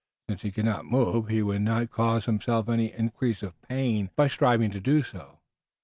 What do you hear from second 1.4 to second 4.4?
would not cause himself any increase of pain by